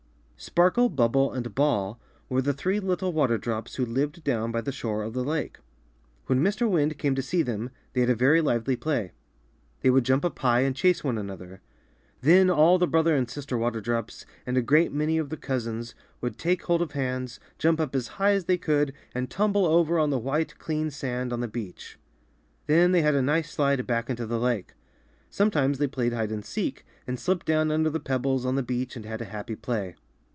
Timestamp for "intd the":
24.07-24.39